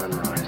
[0.00, 0.43] sunrise.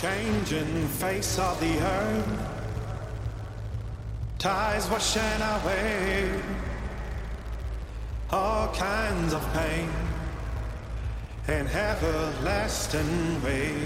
[0.00, 2.48] Changing face of the earth,
[4.38, 6.30] tides washing away
[8.30, 9.88] all kinds of pain
[11.48, 13.85] in everlasting ways.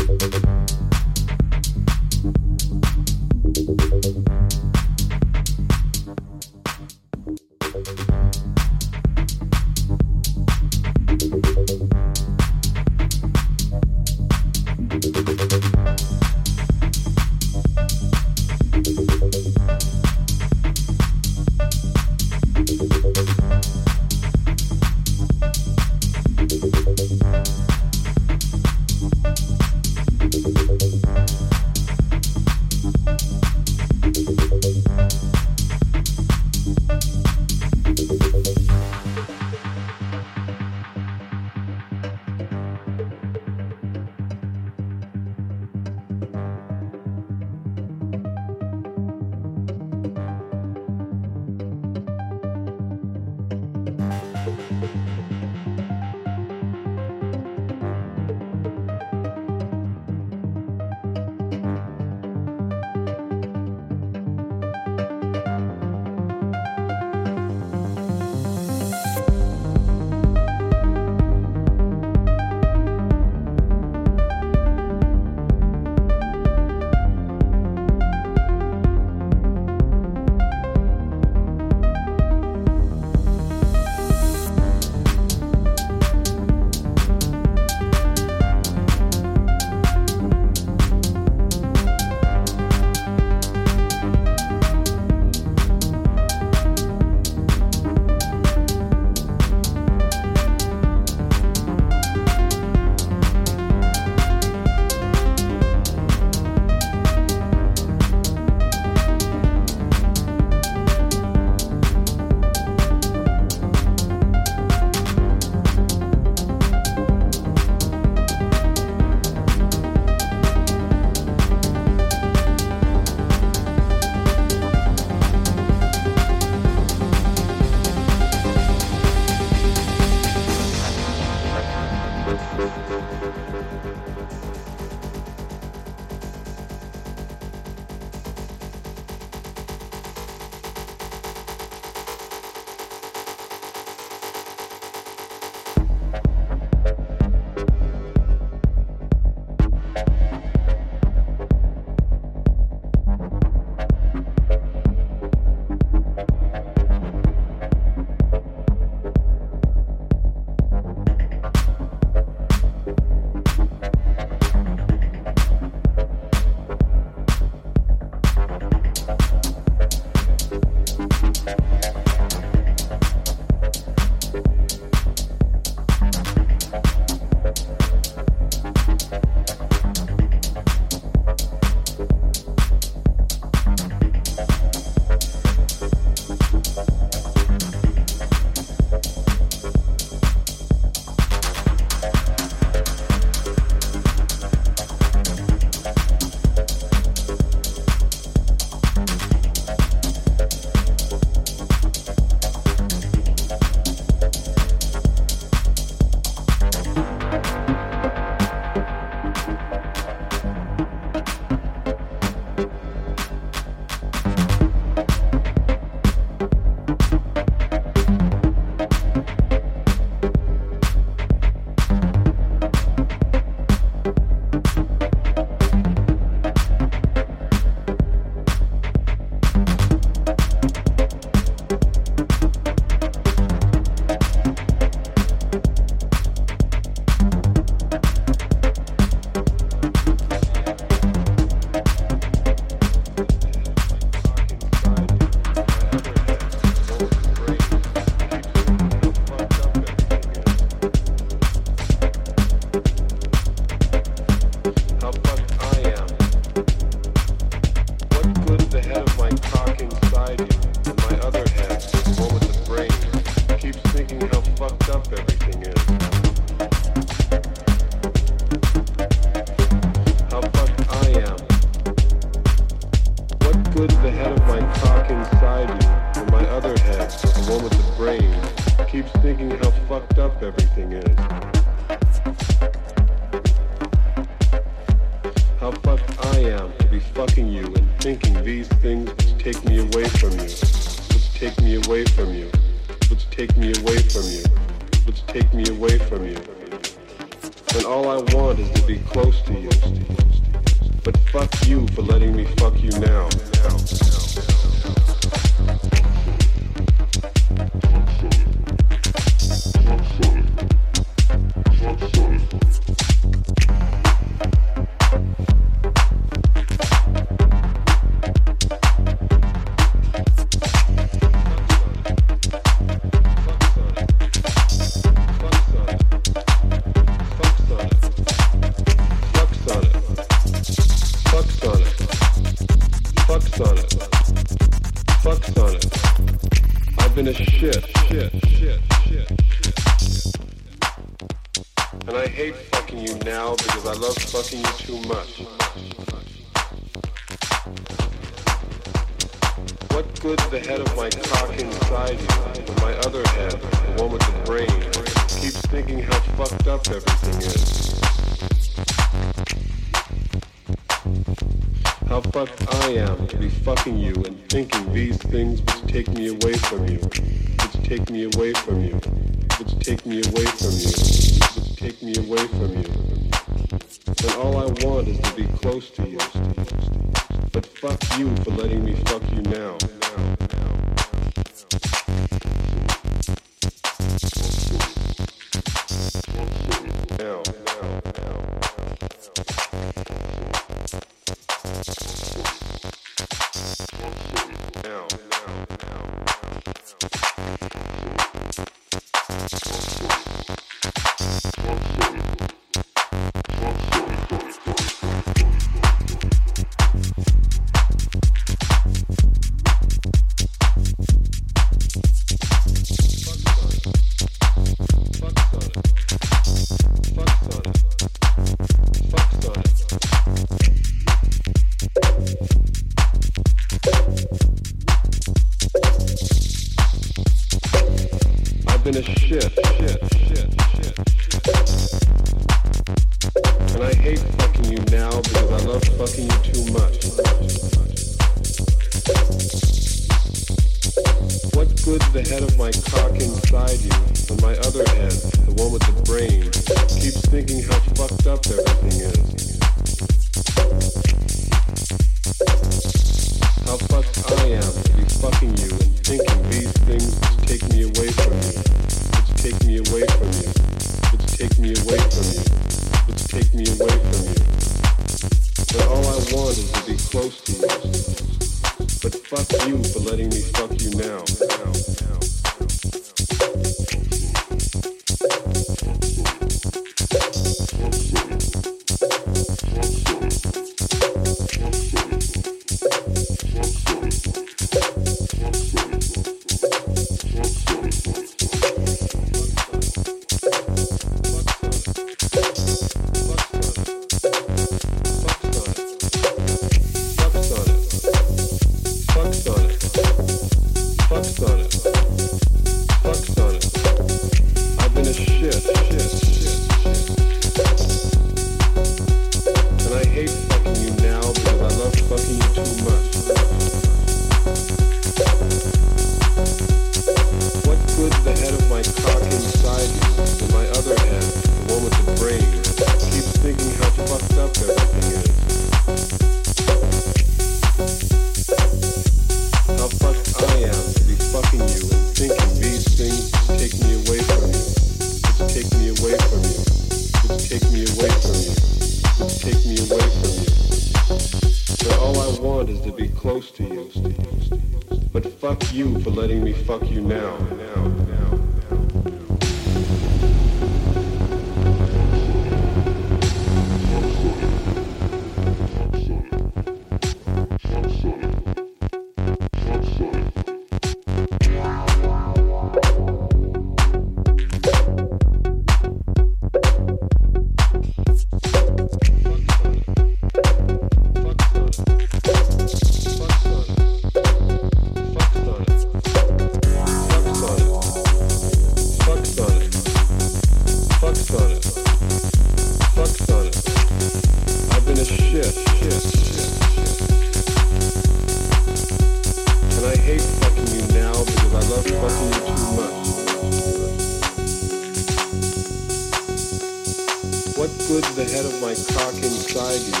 [599.53, 600.00] Cock